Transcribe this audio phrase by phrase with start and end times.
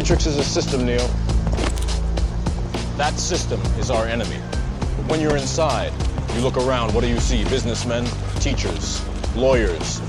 [0.00, 1.06] Matrix is a system, Neo.
[2.96, 4.38] That system is our enemy.
[4.96, 5.92] But when you're inside,
[6.34, 7.44] you look around, what do you see?
[7.44, 8.06] Businessmen,
[8.36, 9.04] teachers,
[9.36, 10.00] lawyers,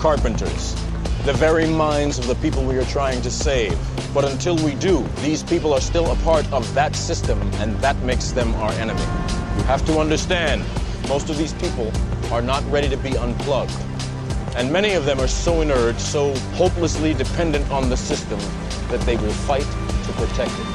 [0.00, 0.74] carpenters,
[1.24, 3.78] the very minds of the people we are trying to save.
[4.12, 7.96] But until we do, these people are still a part of that system, and that
[8.02, 9.00] makes them our enemy.
[9.58, 10.64] You have to understand,
[11.08, 11.92] most of these people
[12.32, 13.70] are not ready to be unplugged.
[14.56, 18.38] And many of them are so inert, so hopelessly dependent on the system,
[18.88, 20.66] that they will fight to protect it.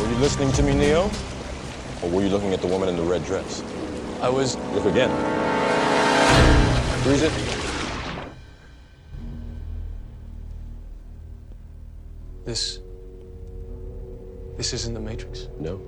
[0.00, 1.08] Were you listening to me, Neo?
[2.02, 3.62] Or were you looking at the woman in the red dress?
[4.20, 4.56] I was.
[4.74, 5.10] Look again.
[7.04, 7.32] Freeze it.
[12.44, 12.80] This.
[14.56, 15.46] This isn't the Matrix.
[15.60, 15.80] No.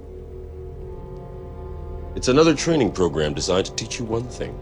[2.14, 4.56] It's another training program designed to teach you one thing.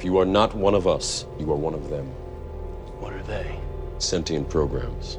[0.00, 2.06] If you are not one of us, you are one of them.
[3.00, 3.60] What are they?
[3.98, 5.18] Sentient programs.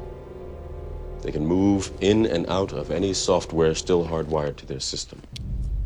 [1.20, 5.22] They can move in and out of any software still hardwired to their system.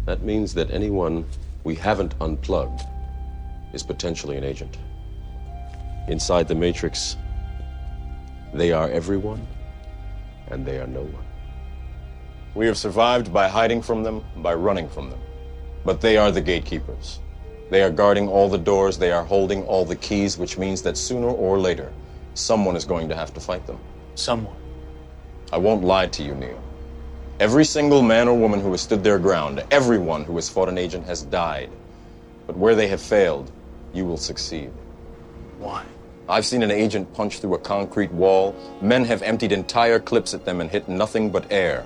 [0.06, 1.26] That means that anyone
[1.62, 2.84] we haven't unplugged
[3.74, 4.78] is potentially an agent.
[6.08, 7.18] Inside the Matrix,
[8.54, 9.46] they are everyone,
[10.48, 11.26] and they are no one.
[12.54, 15.20] We have survived by hiding from them, by running from them.
[15.84, 17.20] But they are the gatekeepers.
[17.68, 20.96] They are guarding all the doors, they are holding all the keys, which means that
[20.96, 21.92] sooner or later,
[22.34, 23.78] someone is going to have to fight them.
[24.14, 24.56] Someone.
[25.52, 26.62] I won't lie to you, Neo.
[27.40, 30.78] Every single man or woman who has stood their ground, everyone who has fought an
[30.78, 31.70] agent has died.
[32.46, 33.50] But where they have failed,
[33.92, 34.70] you will succeed.
[35.58, 35.84] Why?
[36.28, 38.54] I've seen an agent punch through a concrete wall.
[38.80, 41.84] Men have emptied entire clips at them and hit nothing but air.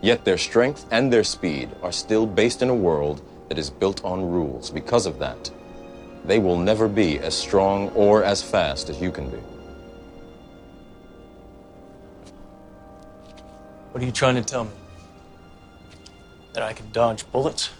[0.00, 4.04] Yet their strength and their speed are still based in a world that is built
[4.04, 4.70] on rules.
[4.70, 5.50] Because of that,
[6.24, 9.38] they will never be as strong or as fast as you can be.
[13.92, 14.70] What are you trying to tell me?
[16.52, 17.70] That I can dodge bullets?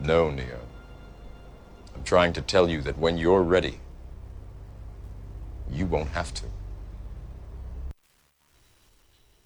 [0.00, 0.60] No, Neo.
[1.94, 3.80] I'm trying to tell you that when you're ready,
[5.70, 6.44] you won't have to.